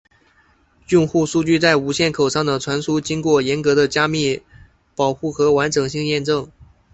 [0.89, 4.41] 用户数据在无线口上的传输经过严格的加密
[4.95, 6.49] 保护和完整性验证。